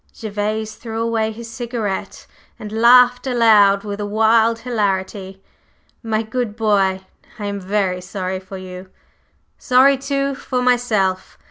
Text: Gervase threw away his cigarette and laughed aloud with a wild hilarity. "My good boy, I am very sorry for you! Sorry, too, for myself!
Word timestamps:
Gervase 0.19 0.77
threw 0.77 0.99
away 0.99 1.31
his 1.31 1.47
cigarette 1.47 2.25
and 2.57 2.71
laughed 2.71 3.27
aloud 3.27 3.83
with 3.83 3.99
a 3.99 4.05
wild 4.07 4.57
hilarity. 4.57 5.43
"My 6.01 6.23
good 6.23 6.55
boy, 6.55 7.01
I 7.37 7.45
am 7.45 7.61
very 7.61 8.01
sorry 8.01 8.39
for 8.39 8.57
you! 8.57 8.89
Sorry, 9.59 9.99
too, 9.99 10.33
for 10.33 10.63
myself! 10.63 11.37